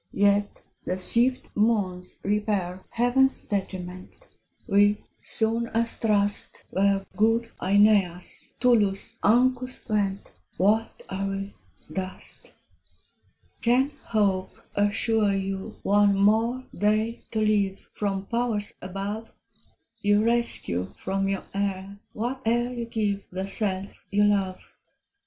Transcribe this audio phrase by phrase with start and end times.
[0.13, 4.29] Yet the swift moons repair Heaven's detriment:
[4.67, 11.53] We, soon as thrust Where good Aeneas, Tullus, Ancus went, What are we?
[11.93, 12.51] dust.
[13.61, 19.31] Can Hope assure you one more day to live From powers above?
[20.01, 24.73] You rescue from your heir whate'er you give The self you love.